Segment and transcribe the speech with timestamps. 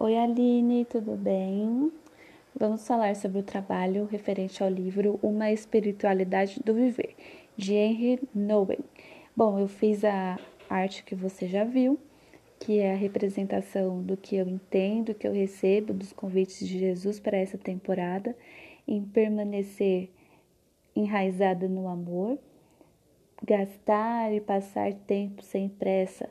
[0.00, 1.90] Oi Aline, tudo bem?
[2.54, 7.16] Vamos falar sobre o trabalho referente ao livro Uma Espiritualidade do Viver,
[7.56, 8.78] de Henry Nouwen.
[9.36, 10.38] Bom, eu fiz a
[10.70, 11.98] arte que você já viu,
[12.60, 17.18] que é a representação do que eu entendo, que eu recebo dos convites de Jesus
[17.18, 18.36] para essa temporada,
[18.86, 20.10] em permanecer
[20.94, 22.38] enraizada no amor,
[23.42, 26.30] gastar e passar tempo sem pressa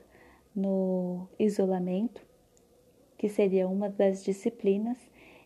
[0.55, 2.26] no isolamento
[3.17, 4.97] que seria uma das disciplinas,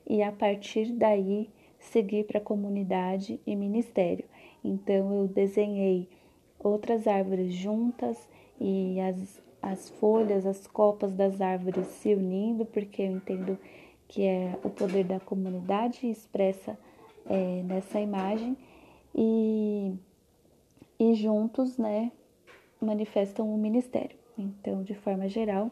[0.07, 1.49] e a partir daí
[1.79, 4.25] seguir para comunidade e ministério.
[4.63, 6.07] Então eu desenhei
[6.59, 13.11] outras árvores juntas e as, as folhas, as copas das árvores se unindo, porque eu
[13.11, 13.57] entendo
[14.07, 16.77] que é o poder da comunidade expressa
[17.25, 18.57] é, nessa imagem
[19.15, 19.93] e,
[20.99, 22.11] e juntos, né,
[22.79, 24.17] manifestam o ministério.
[24.37, 25.71] Então, de forma geral,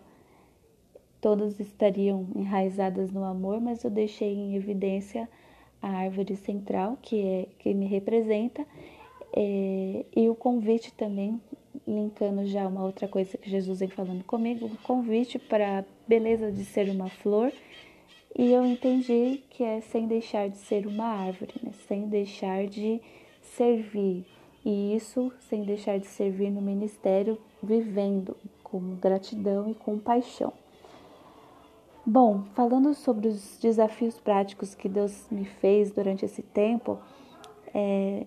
[1.22, 5.28] todas estariam enraizadas no amor, mas eu deixei em evidência
[5.82, 8.66] a árvore central, que é que me representa,
[9.34, 11.40] é, e o convite também,
[11.88, 16.52] linkando já uma outra coisa que Jesus vem falando comigo, o convite para a beleza
[16.52, 17.52] de ser uma flor,
[18.38, 21.72] e eu entendi que é sem deixar de ser uma árvore, né?
[21.88, 23.02] sem deixar de
[23.42, 24.26] servir,
[24.66, 30.54] e isso sem deixar de servir no ministério, vivendo com gratidão e com paixão.
[32.12, 36.98] Bom, falando sobre os desafios práticos que Deus me fez durante esse tempo,
[37.72, 38.26] é,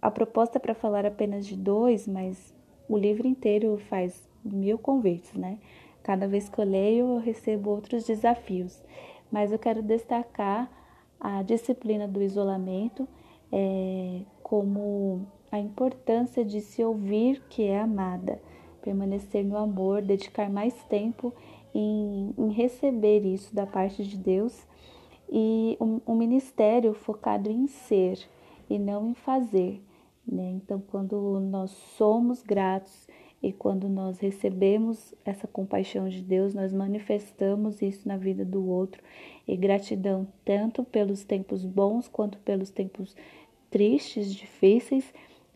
[0.00, 2.54] a proposta é para falar apenas de dois, mas
[2.88, 5.58] o livro inteiro faz mil convites, né?
[6.02, 8.82] Cada vez que eu leio, eu recebo outros desafios.
[9.30, 10.70] Mas eu quero destacar
[11.20, 13.06] a disciplina do isolamento
[13.52, 18.40] é, como a importância de se ouvir que é amada,
[18.80, 21.34] permanecer no amor, dedicar mais tempo
[21.74, 24.66] em, em receber isso da parte de Deus
[25.30, 28.18] e um, um ministério focado em ser
[28.68, 29.82] e não em fazer.
[30.26, 30.50] Né?
[30.50, 33.08] Então, quando nós somos gratos
[33.42, 39.02] e quando nós recebemos essa compaixão de Deus, nós manifestamos isso na vida do outro
[39.48, 43.16] e gratidão tanto pelos tempos bons quanto pelos tempos
[43.70, 45.12] tristes, difíceis,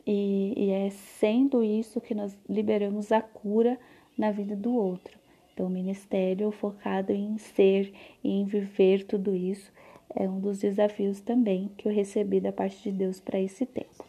[0.06, 3.78] e, e é sendo isso que nós liberamos a cura
[4.16, 5.25] na vida do outro.
[5.56, 7.90] Então, o ministério focado em ser
[8.22, 9.72] e em viver tudo isso
[10.14, 14.04] é um dos desafios também que eu recebi da parte de Deus para esse tempo.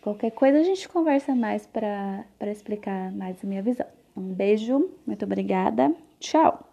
[0.00, 3.86] Qualquer coisa a gente conversa mais para explicar mais a minha visão.
[4.16, 6.67] Um beijo, muito obrigada, tchau!